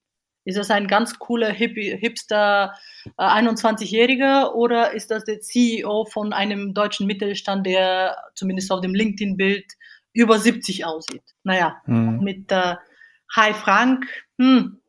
[0.47, 2.73] Ist das ein ganz cooler Hippie, Hipster
[3.17, 8.95] äh, 21-Jähriger oder ist das der CEO von einem deutschen Mittelstand, der zumindest auf dem
[8.95, 9.65] LinkedIn-Bild
[10.13, 11.23] über 70 aussieht?
[11.43, 12.23] Naja, Mhm.
[12.23, 12.75] mit äh,
[13.35, 14.05] Hi Frank,
[14.39, 14.79] hm,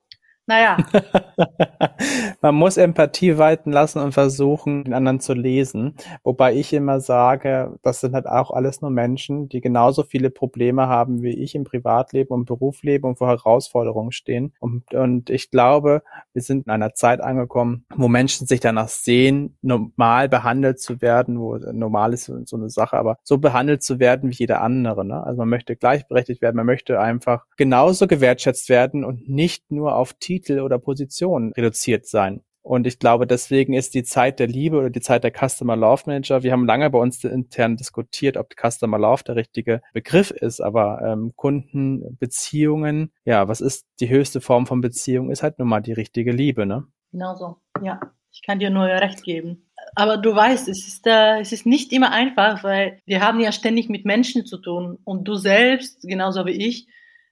[0.49, 0.79] naja,
[2.41, 5.95] Man muss Empathie walten lassen und versuchen, den anderen zu lesen.
[6.23, 10.89] Wobei ich immer sage, das sind halt auch alles nur Menschen, die genauso viele Probleme
[10.89, 14.55] haben wie ich im Privatleben und Berufsleben und vor Herausforderungen stehen.
[14.61, 19.57] Und, und ich glaube, wir sind in einer Zeit angekommen, wo Menschen sich danach sehen,
[19.63, 24.31] normal behandelt zu werden, wo normal ist so eine Sache, aber so behandelt zu werden
[24.31, 25.05] wie jeder andere.
[25.05, 25.23] Ne?
[25.23, 30.15] Also man möchte gleichberechtigt werden, man möchte einfach genauso gewertschätzt werden und nicht nur auf
[30.41, 32.43] Titel oder Position reduziert sein.
[32.63, 36.03] Und ich glaube, deswegen ist die Zeit der Liebe oder die Zeit der Customer Love
[36.07, 40.61] Manager, wir haben lange bei uns intern diskutiert, ob Customer Love der richtige Begriff ist,
[40.61, 45.81] aber ähm, Kundenbeziehungen, ja, was ist die höchste Form von Beziehung, ist halt nun mal
[45.81, 46.87] die richtige Liebe, ne?
[47.13, 47.57] genau so.
[47.83, 48.01] Ja,
[48.33, 49.65] ich kann dir nur recht geben.
[49.95, 53.53] Aber du weißt, es ist, äh, es ist nicht immer einfach, weil wir haben ja
[53.53, 54.99] ständig mit Menschen zu tun.
[55.05, 56.87] Und du selbst, genauso wie ich,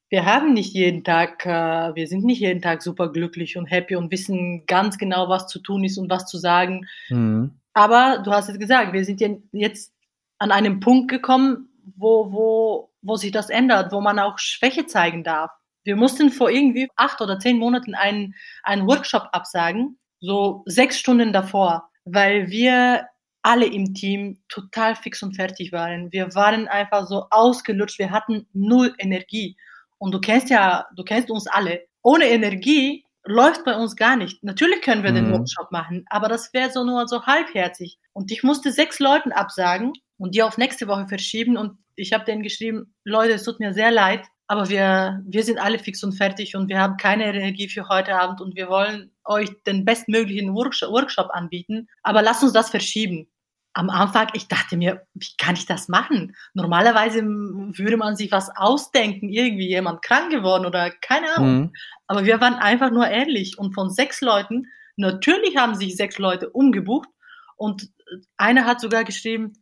[0.09, 3.97] wir haben nicht jeden Tag, äh, wir sind nicht jeden Tag super glücklich und happy
[3.97, 6.87] und wissen ganz genau, was zu tun ist und was zu sagen.
[7.09, 7.59] Mhm.
[7.73, 9.21] Aber du hast es gesagt, wir sind
[9.53, 9.93] jetzt
[10.39, 15.25] an einem Punkt gekommen, wo, wo, wo sich das ändert, wo man auch Schwäche zeigen
[15.25, 15.51] darf.
[15.85, 21.33] Wir mussten vor irgendwie acht oder zehn Monaten einen, einen Workshop absagen, so sechs Stunden
[21.33, 23.07] davor, weil wir
[23.43, 26.11] alle im Team total fix und fertig waren.
[26.11, 29.57] Wir waren einfach so ausgelutscht, wir hatten null Energie.
[29.99, 31.87] Und du kennst ja, du kennst uns alle.
[32.03, 34.43] Ohne Energie läuft bei uns gar nicht.
[34.45, 35.33] Natürlich können wir den Mhm.
[35.33, 37.99] Workshop machen, aber das wäre so nur so halbherzig.
[38.13, 41.57] Und ich musste sechs Leuten absagen und die auf nächste Woche verschieben.
[41.57, 45.59] Und ich habe denen geschrieben, Leute, es tut mir sehr leid, aber wir, wir sind
[45.59, 49.11] alle fix und fertig und wir haben keine Energie für heute Abend und wir wollen
[49.25, 53.29] euch den bestmöglichen Workshop, Workshop anbieten, aber lasst uns das verschieben.
[53.77, 56.35] Am Anfang, ich dachte mir, wie kann ich das machen?
[56.55, 61.57] Normalerweise würde man sich was ausdenken, irgendwie jemand krank geworden oder keine Ahnung.
[61.59, 61.73] Mhm.
[62.07, 63.59] Aber wir waren einfach nur ehrlich.
[63.59, 67.11] Und von sechs Leuten, natürlich haben sich sechs Leute umgebucht.
[67.57, 67.91] Und
[68.39, 69.53] einer hat sogar geschrieben,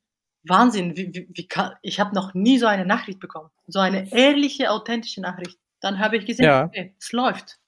[0.44, 3.50] Wahnsinn, wie, wie, wie kann, ich habe noch nie so eine Nachricht bekommen.
[3.66, 5.58] So eine ehrliche, authentische Nachricht.
[5.80, 6.66] Dann habe ich gesehen, Ja.
[6.66, 7.58] okay, es läuft.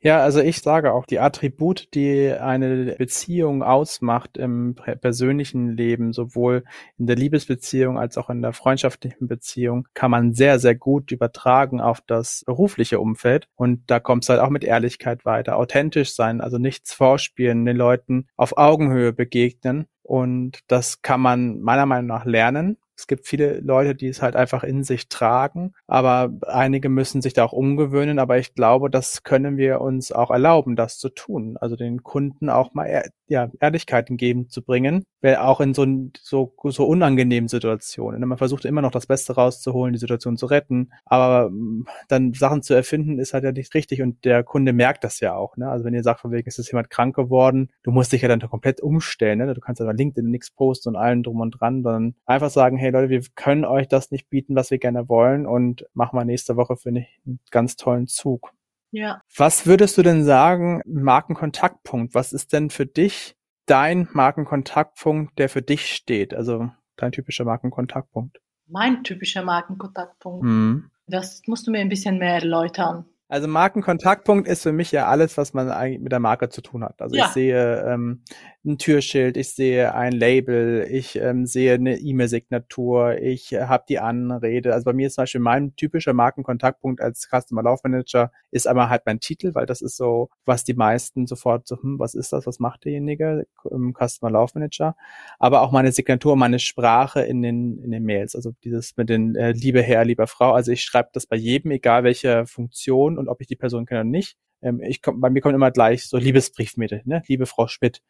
[0.00, 6.64] Ja, also ich sage auch, die Attribute, die eine Beziehung ausmacht im persönlichen Leben, sowohl
[6.98, 11.80] in der Liebesbeziehung als auch in der freundschaftlichen Beziehung, kann man sehr, sehr gut übertragen
[11.80, 13.48] auf das berufliche Umfeld.
[13.54, 15.56] Und da kommt es halt auch mit Ehrlichkeit weiter.
[15.56, 19.86] Authentisch sein, also nichts vorspielen, den Leuten auf Augenhöhe begegnen.
[20.02, 22.78] Und das kann man meiner Meinung nach lernen.
[22.96, 27.34] Es gibt viele Leute, die es halt einfach in sich tragen, aber einige müssen sich
[27.34, 28.18] da auch umgewöhnen.
[28.18, 31.56] Aber ich glaube, das können wir uns auch erlauben, das zu tun.
[31.60, 35.84] Also den Kunden auch mal ja, Ehrlichkeiten geben zu bringen, weil auch in so,
[36.20, 38.20] so, so unangenehmen Situationen.
[38.20, 42.34] Ne, man versucht immer noch das Beste rauszuholen, die Situation zu retten, aber mm, dann
[42.34, 45.56] Sachen zu erfinden, ist halt ja nicht richtig und der Kunde merkt das ja auch.
[45.56, 45.68] Ne?
[45.68, 48.28] Also wenn ihr sagt, von wegen ist jetzt jemand krank geworden, du musst dich ja
[48.28, 49.38] dann komplett umstellen.
[49.38, 49.52] Ne?
[49.52, 52.76] Du kannst ja bei LinkedIn nichts posten und allen drum und dran, sondern einfach sagen,
[52.76, 56.24] hey Leute, wir können euch das nicht bieten, was wir gerne wollen und machen wir
[56.24, 57.06] nächste Woche für einen
[57.50, 58.52] ganz tollen Zug.
[58.90, 59.20] Ja.
[59.36, 62.14] Was würdest du denn sagen, Markenkontaktpunkt?
[62.14, 66.34] Was ist denn für dich dein Markenkontaktpunkt, der für dich steht?
[66.34, 68.40] Also dein typischer Markenkontaktpunkt.
[68.66, 70.44] Mein typischer Markenkontaktpunkt.
[70.44, 70.90] Mhm.
[71.06, 73.06] Das musst du mir ein bisschen mehr erläutern.
[73.28, 76.84] Also Markenkontaktpunkt ist für mich ja alles, was man eigentlich mit der Marke zu tun
[76.84, 77.02] hat.
[77.02, 77.26] Also ja.
[77.26, 78.22] ich sehe ähm,
[78.64, 83.98] ein Türschild, ich sehe ein Label, ich ähm, sehe eine E-Mail-Signatur, ich äh, habe die
[83.98, 84.74] Anrede.
[84.74, 88.90] Also bei mir ist zum Beispiel mein typischer Markenkontaktpunkt als Customer Love Manager ist einmal
[88.90, 92.32] halt mein Titel, weil das ist so, was die meisten sofort so, hm, was ist
[92.32, 94.96] das, was macht derjenige im Customer Love Manager?
[95.40, 99.34] Aber auch meine Signatur, meine Sprache in den in den Mails, also dieses mit den
[99.34, 100.52] äh, liebe Herr, lieber Frau.
[100.52, 104.00] Also ich schreibe das bei jedem, egal welche Funktion und ob ich die Person kenne
[104.00, 104.36] oder nicht.
[104.62, 107.22] Ähm, ich komm, bei mir kommt immer gleich so Liebesbrief mit, ne?
[107.26, 108.02] Liebe Frau Schmidt.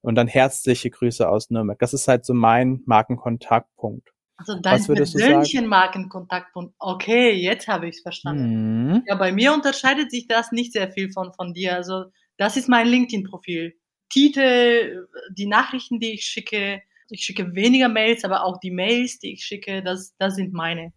[0.00, 1.78] Und dann herzliche Grüße aus Nürnberg.
[1.78, 4.12] Das ist halt so mein Markenkontaktpunkt.
[4.36, 6.74] Also dein persönlichen Markenkontaktpunkt.
[6.78, 8.88] Okay, jetzt habe ich es verstanden.
[8.88, 9.04] Mhm.
[9.06, 11.76] Ja, bei mir unterscheidet sich das nicht sehr viel von, von dir.
[11.76, 13.74] Also das ist mein LinkedIn-Profil.
[14.08, 16.82] Titel, die Nachrichten, die ich schicke.
[17.08, 20.92] Ich schicke weniger Mails, aber auch die Mails, die ich schicke, das, das sind meine,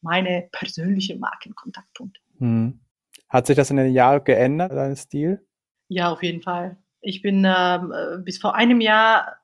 [0.00, 2.20] meine persönlichen Markenkontaktpunkte.
[2.38, 2.80] Mhm.
[3.28, 5.44] Hat sich das in den Jahren geändert, dein Stil?
[5.88, 6.76] Ja, auf jeden Fall.
[7.00, 9.36] Ich bin ähm, äh, bis vor einem Jahr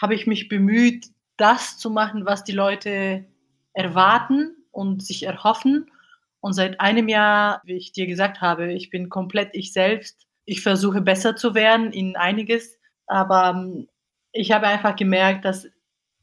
[0.00, 3.24] habe ich mich bemüht, das zu machen, was die Leute
[3.72, 5.90] erwarten und sich erhoffen.
[6.40, 10.26] Und seit einem Jahr, wie ich dir gesagt habe, ich bin komplett ich selbst.
[10.44, 13.88] Ich versuche besser zu werden in einiges, aber ähm,
[14.32, 15.68] ich habe einfach gemerkt, dass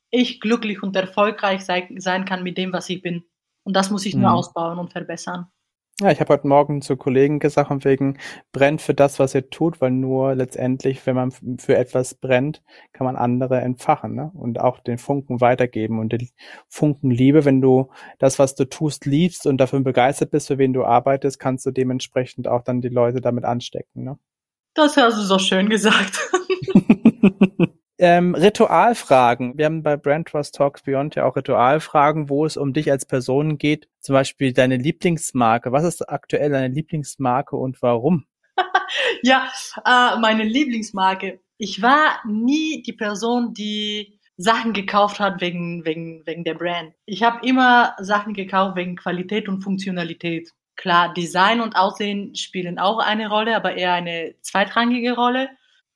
[0.10, 3.24] ich glücklich und erfolgreich sei, sein kann mit dem, was ich bin.
[3.64, 4.36] Und das muss ich nur mhm.
[4.36, 5.48] ausbauen und verbessern.
[6.02, 8.18] Ja, ich habe heute Morgen zu Kollegen gesagt, von wegen
[8.54, 13.04] brennt für das, was ihr tut, weil nur letztendlich, wenn man für etwas brennt, kann
[13.04, 14.32] man andere entfachen ne?
[14.34, 16.30] und auch den Funken weitergeben und den
[16.70, 17.44] Funken Liebe.
[17.44, 21.38] Wenn du das, was du tust, liebst und dafür begeistert bist, für wen du arbeitest,
[21.38, 24.06] kannst du dementsprechend auch dann die Leute damit anstecken.
[24.06, 24.18] Ne?
[24.76, 26.18] Das hast du so schön gesagt.
[28.02, 29.58] Ähm, Ritualfragen.
[29.58, 33.06] Wir haben bei Brand Trust Talks Beyond ja auch Ritualfragen, wo es um dich als
[33.06, 33.90] Person geht.
[34.00, 35.74] Zum Beispiel deine Lieblingsmarke.
[35.74, 38.24] Was ist aktuell deine Lieblingsmarke und warum?
[39.22, 39.52] ja,
[39.86, 41.42] äh, meine Lieblingsmarke.
[41.58, 46.94] Ich war nie die Person, die Sachen gekauft hat wegen, wegen, wegen der Brand.
[47.06, 50.52] Ich habe immer Sachen gekauft wegen Qualität und Funktionalität.
[50.78, 55.50] Klar, Design und Aussehen spielen auch eine Rolle, aber eher eine zweitrangige Rolle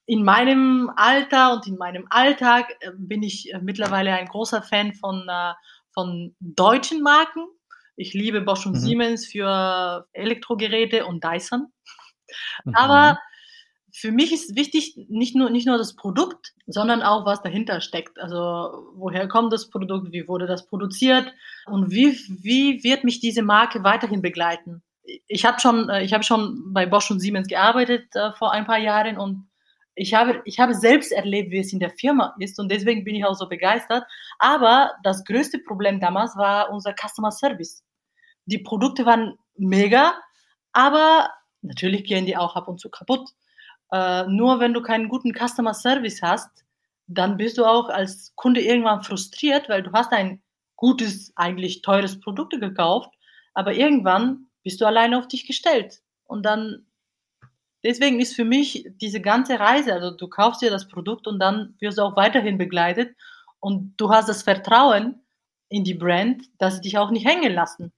[0.05, 4.93] in meinem Alter und in meinem Alltag äh, bin ich äh, mittlerweile ein großer Fan
[4.93, 5.53] von, äh,
[5.93, 7.45] von deutschen Marken.
[7.95, 8.79] Ich liebe Bosch und mhm.
[8.79, 11.71] Siemens für Elektrogeräte und Dyson.
[12.65, 12.75] Mhm.
[12.75, 13.19] Aber
[13.95, 18.19] für mich ist wichtig nicht nur, nicht nur das Produkt, sondern auch, was dahinter steckt.
[18.19, 20.11] Also, woher kommt das Produkt?
[20.11, 21.31] Wie wurde das produziert?
[21.67, 24.81] Und wie, wie wird mich diese Marke weiterhin begleiten?
[25.27, 28.79] Ich habe schon, ich habe schon bei Bosch und Siemens gearbeitet äh, vor ein paar
[28.79, 29.47] Jahren und
[29.95, 33.15] ich habe, ich habe selbst erlebt, wie es in der Firma ist und deswegen bin
[33.15, 34.03] ich auch so begeistert.
[34.39, 37.83] Aber das größte Problem damals war unser Customer Service.
[38.45, 40.13] Die Produkte waren mega,
[40.71, 41.29] aber
[41.61, 43.29] natürlich gehen die auch ab und zu kaputt.
[43.91, 46.49] Äh, nur wenn du keinen guten Customer Service hast,
[47.07, 50.41] dann bist du auch als Kunde irgendwann frustriert, weil du hast ein
[50.75, 53.13] gutes, eigentlich teures Produkt gekauft,
[53.53, 56.01] aber irgendwann bist du alleine auf dich gestellt.
[56.25, 56.87] Und dann
[57.83, 61.75] deswegen ist für mich diese ganze Reise, also du kaufst dir das Produkt und dann
[61.79, 63.15] wirst du auch weiterhin begleitet
[63.59, 65.21] und du hast das Vertrauen
[65.69, 67.91] in die Brand, dass sie dich auch nicht hängen lassen,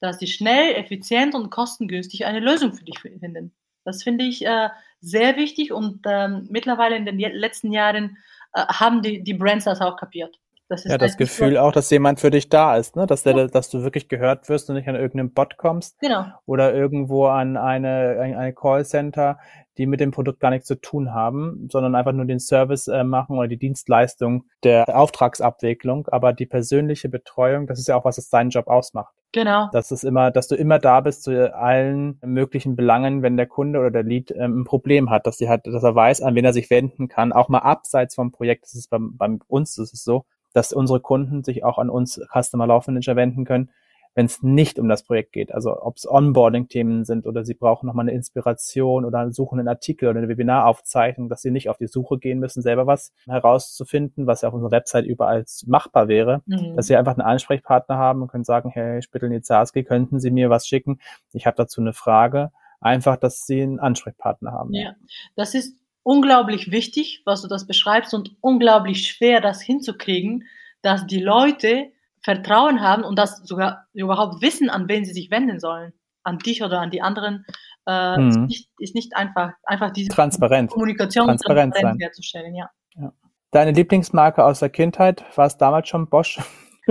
[0.00, 3.54] dass sie schnell, effizient und kostengünstig eine Lösung für dich finden.
[3.84, 4.68] Das finde ich äh,
[5.00, 8.18] sehr wichtig und ähm, mittlerweile in den letzten Jahren
[8.52, 10.38] äh, haben die, die Brands das auch kapiert.
[10.68, 13.06] Das ja, das Gefühl auch, dass jemand für dich da ist, ne?
[13.06, 13.46] dass, der, ja.
[13.46, 15.98] dass du wirklich gehört wirst und nicht an irgendeinen Bot kommst.
[16.00, 16.26] Genau.
[16.44, 19.38] Oder irgendwo an eine, eine Callcenter,
[19.78, 23.02] die mit dem Produkt gar nichts zu tun haben, sondern einfach nur den Service äh,
[23.02, 26.06] machen oder die Dienstleistung der Auftragsabwicklung.
[26.08, 29.14] Aber die persönliche Betreuung, das ist ja auch was, was deinen Job ausmacht.
[29.32, 29.68] Genau.
[29.72, 33.78] Das ist immer, dass du immer da bist zu allen möglichen Belangen, wenn der Kunde
[33.78, 36.44] oder der Lead ähm, ein Problem hat, dass die hat, dass er weiß, an wen
[36.44, 38.64] er sich wenden kann, auch mal abseits vom Projekt.
[38.64, 40.24] Das ist beim, bei uns, das ist so,
[40.58, 43.70] dass unsere Kunden sich auch an uns Customer Love Manager wenden können,
[44.16, 45.54] wenn es nicht um das Projekt geht.
[45.54, 50.08] Also ob es Onboarding-Themen sind oder sie brauchen nochmal eine Inspiration oder suchen einen Artikel
[50.08, 54.42] oder eine Webinaraufzeichnung, dass sie nicht auf die Suche gehen müssen, selber was herauszufinden, was
[54.42, 56.74] ja auf unserer Website überall machbar wäre, mhm.
[56.74, 60.50] dass sie einfach einen Ansprechpartner haben und können sagen, hey, Spittel Nizarski, könnten Sie mir
[60.50, 60.98] was schicken?
[61.32, 62.50] Ich habe dazu eine Frage.
[62.80, 64.72] Einfach, dass sie einen Ansprechpartner haben.
[64.72, 64.94] Ja,
[65.36, 65.76] das ist
[66.08, 70.44] unglaublich wichtig, was du das beschreibst und unglaublich schwer, das hinzukriegen,
[70.80, 71.92] dass die Leute
[72.22, 75.92] Vertrauen haben und das sogar überhaupt wissen, an wen sie sich wenden sollen.
[76.22, 77.44] An dich oder an die anderen.
[77.86, 78.28] Äh, mhm.
[78.28, 80.70] ist, nicht, ist nicht einfach, einfach diese Transparent.
[80.70, 82.70] Kommunikation Transparent Transparenz herzustellen, ja.
[82.96, 83.12] ja.
[83.50, 86.40] Deine Lieblingsmarke aus der Kindheit, war es damals schon Bosch?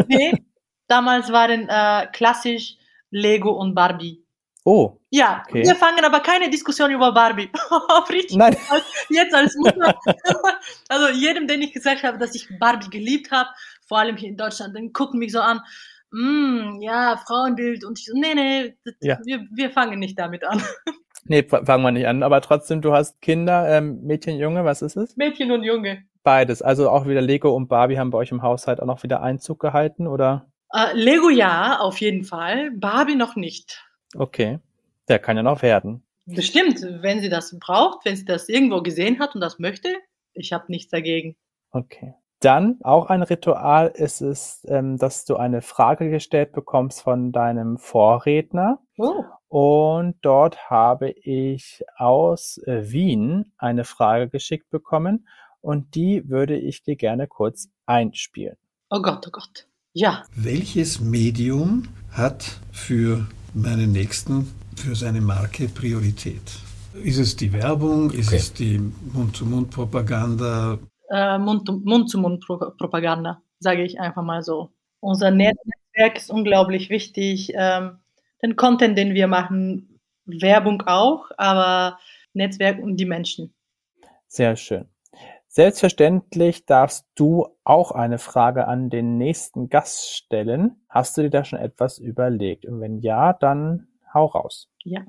[0.08, 0.46] Nee,
[0.88, 2.78] damals waren äh, klassisch
[3.10, 4.24] Lego und Barbie.
[4.68, 5.00] Oh.
[5.12, 5.64] Ja, okay.
[5.64, 7.50] wir fangen aber keine Diskussion über Barbie.
[8.32, 8.54] Nein.
[9.08, 9.98] Jetzt als Mutter.
[10.90, 13.48] also jedem, den ich gesagt habe, dass ich Barbie geliebt habe,
[13.88, 15.62] vor allem hier in Deutschland, dann gucken mich so an,
[16.12, 19.18] mm, ja, Frauenbild und ich so, nee, nee, das, ja.
[19.24, 20.62] wir, wir fangen nicht damit an.
[21.30, 22.24] Nee, fangen wir nicht an.
[22.24, 25.18] Aber trotzdem, du hast Kinder, ähm, Mädchen, Junge, was ist es?
[25.18, 26.04] Mädchen und Junge.
[26.24, 26.62] Beides.
[26.62, 29.60] Also auch wieder Lego und Barbie haben bei euch im Haushalt auch noch wieder Einzug
[29.60, 30.50] gehalten, oder?
[30.72, 32.72] Äh, Lego ja, auf jeden Fall.
[32.72, 33.87] Barbie noch nicht.
[34.16, 34.60] Okay.
[35.08, 36.04] Der kann ja noch werden.
[36.26, 39.96] Bestimmt, wenn sie das braucht, wenn sie das irgendwo gesehen hat und das möchte,
[40.34, 41.36] ich habe nichts dagegen.
[41.72, 42.14] Okay.
[42.40, 47.78] Dann auch ein Ritual ist es, ähm, dass du eine Frage gestellt bekommst von deinem
[47.78, 48.80] Vorredner.
[48.98, 49.24] Oh.
[49.48, 55.28] Und dort habe ich aus äh, Wien eine Frage geschickt bekommen
[55.62, 58.58] und die würde ich dir gerne kurz einspielen.
[58.90, 59.68] Oh Gott, oh Gott.
[59.94, 60.24] Ja.
[60.36, 66.42] Welches Medium hat für meinen Nächsten für seine Marke Priorität?
[67.04, 68.10] Ist es die Werbung?
[68.12, 68.38] Ist okay.
[68.38, 68.80] es die
[69.14, 70.80] Mund-zu-Mund-Propaganda?
[71.10, 74.72] Äh, Mund-zu-Mund-Propaganda, sage ich einfach mal so.
[75.00, 77.54] Unser Netzwerk ist unglaublich wichtig.
[77.56, 78.00] Ähm,
[78.42, 82.00] den Content, den wir machen, Werbung auch, aber
[82.34, 83.54] Netzwerk und die Menschen.
[84.28, 84.86] Sehr schön.
[85.58, 90.86] Selbstverständlich darfst du auch eine Frage an den nächsten Gast stellen.
[90.88, 92.68] Hast du dir da schon etwas überlegt?
[92.68, 94.70] Und wenn ja, dann hau raus.
[94.84, 95.04] Ja.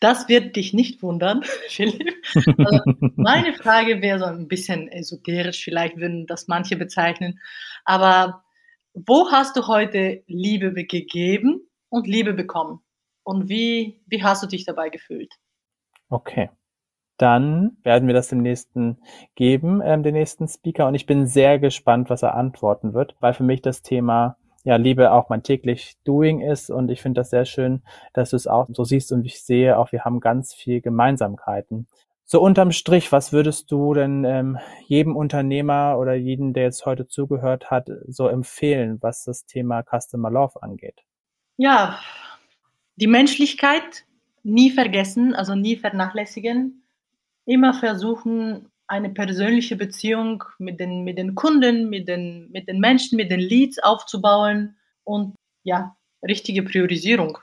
[0.00, 2.14] Das wird dich nicht wundern, Philipp.
[2.34, 2.80] Also
[3.16, 7.40] meine Frage wäre so ein bisschen esoterisch, vielleicht würden das manche bezeichnen.
[7.86, 8.44] Aber
[8.92, 12.80] wo hast du heute Liebe gegeben und Liebe bekommen?
[13.22, 15.32] Und wie, wie hast du dich dabei gefühlt?
[16.10, 16.50] Okay.
[17.22, 18.98] Dann werden wir das dem nächsten
[19.36, 20.88] geben, ähm, den nächsten Speaker.
[20.88, 24.74] Und ich bin sehr gespannt, was er antworten wird, weil für mich das Thema ja,
[24.74, 26.68] Liebe auch mein täglich Doing ist.
[26.68, 27.82] Und ich finde das sehr schön,
[28.12, 31.86] dass du es auch so siehst und ich sehe auch, wir haben ganz viel Gemeinsamkeiten.
[32.24, 34.58] So unterm Strich, was würdest du denn ähm,
[34.88, 40.28] jedem Unternehmer oder jedem, der jetzt heute zugehört hat, so empfehlen, was das Thema Customer
[40.28, 41.04] Love angeht?
[41.56, 42.00] Ja,
[42.96, 44.06] die Menschlichkeit
[44.42, 46.81] nie vergessen, also nie vernachlässigen,
[47.44, 53.16] immer versuchen, eine persönliche Beziehung mit den, mit den Kunden, mit den, mit den Menschen,
[53.16, 57.38] mit den Leads aufzubauen und ja, richtige Priorisierung.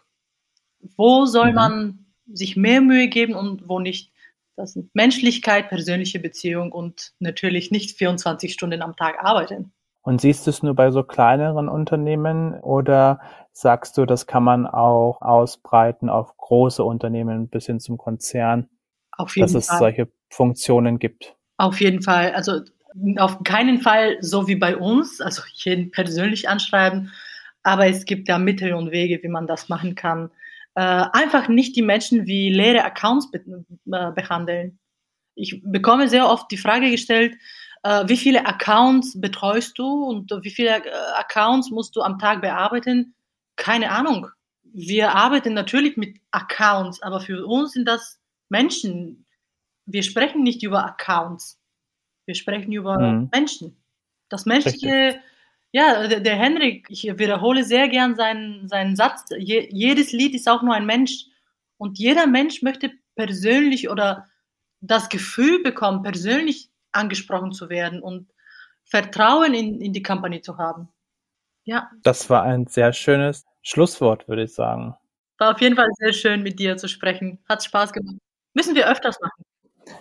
[0.95, 1.55] Wo soll mhm.
[1.55, 4.13] man sich mehr Mühe geben und wo nicht?
[4.55, 9.71] Das sind Menschlichkeit, persönliche Beziehung und natürlich nicht 24 Stunden am Tag arbeiten.
[10.01, 14.67] Und siehst du es nur bei so kleineren Unternehmen oder sagst du, das kann man
[14.67, 18.69] auch ausbreiten auf große Unternehmen bis hin zum Konzern,
[19.19, 19.75] auf jeden dass Fall.
[19.75, 21.35] es solche Funktionen gibt?
[21.57, 22.33] Auf jeden Fall.
[22.33, 22.61] Also
[23.17, 27.11] auf keinen Fall so wie bei uns, also jeden persönlich anschreiben,
[27.63, 30.31] aber es gibt ja Mittel und Wege, wie man das machen kann.
[30.75, 33.39] Äh, einfach nicht die Menschen wie leere Accounts be
[33.91, 34.79] äh, behandeln.
[35.35, 37.35] Ich bekomme sehr oft die Frage gestellt,
[37.83, 42.41] äh, wie viele Accounts betreust du und wie viele äh, Accounts musst du am Tag
[42.41, 43.15] bearbeiten?
[43.55, 44.27] Keine Ahnung.
[44.63, 48.18] Wir arbeiten natürlich mit Accounts, aber für uns sind das
[48.49, 49.25] Menschen,
[49.85, 51.59] wir sprechen nicht über Accounts.
[52.25, 53.29] Wir sprechen über mhm.
[53.31, 53.81] Menschen.
[54.29, 55.21] Das Menschliche, Richtig.
[55.71, 60.47] ja, der, der, Henrik, ich wiederhole sehr gern seinen, seinen Satz, Je, jedes Lied ist
[60.47, 61.25] auch nur ein Mensch.
[61.77, 64.27] Und jeder Mensch möchte persönlich oder
[64.81, 68.01] das Gefühl bekommen, persönlich angesprochen zu werden.
[68.01, 68.29] Und
[68.89, 70.89] Vertrauen in, in die Company zu haben.
[71.63, 71.91] Ja.
[72.03, 74.95] Das war ein sehr schönes Schlusswort, würde ich sagen.
[75.37, 77.39] War auf jeden Fall sehr schön, mit dir zu sprechen.
[77.47, 78.17] Hat Spaß gemacht.
[78.53, 79.43] Müssen wir öfters machen.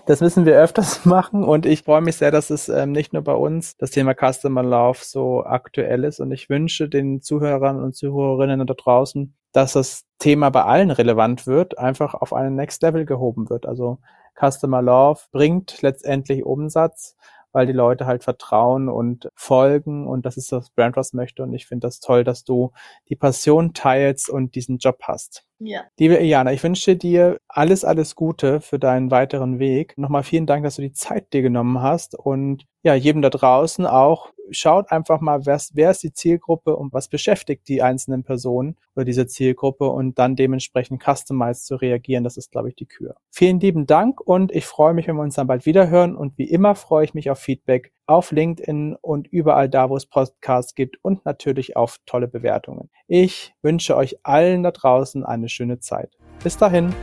[0.07, 3.23] Das müssen wir öfters machen und ich freue mich sehr, dass es ähm, nicht nur
[3.23, 7.95] bei uns das Thema Customer Love so aktuell ist und ich wünsche den Zuhörern und
[7.95, 13.07] Zuhörerinnen da draußen, dass das Thema bei allen relevant wird, einfach auf einen Next Level
[13.07, 13.67] gehoben wird.
[13.67, 13.99] Also
[14.39, 17.17] Customer Love bringt letztendlich Umsatz
[17.53, 21.53] weil die Leute halt vertrauen und folgen und das ist das Brand, was möchte und
[21.55, 22.73] ich finde das toll, dass du
[23.09, 25.45] die Passion teilst und diesen Job hast.
[25.61, 25.83] Ja.
[25.99, 29.99] Liebe Iana, ich wünsche dir alles, alles Gute für deinen weiteren Weg.
[29.99, 33.85] Nochmal vielen Dank, dass du die Zeit dir genommen hast und ja, jedem da draußen
[33.85, 38.77] auch schaut einfach mal, wer, wer ist die Zielgruppe und was beschäftigt die einzelnen Personen
[38.95, 42.25] oder diese Zielgruppe und dann dementsprechend customized zu reagieren.
[42.25, 43.17] Das ist, glaube ich, die Kür.
[43.31, 46.39] Vielen lieben Dank und ich freue mich, wenn wir uns dann bald wieder hören und
[46.39, 50.75] wie immer freue ich mich auf Feedback auf LinkedIn und überall da, wo es Podcasts
[50.75, 52.91] gibt und natürlich auf tolle Bewertungen.
[53.07, 56.17] Ich wünsche euch allen da draußen eine schöne Zeit.
[56.43, 56.95] Bis dahin.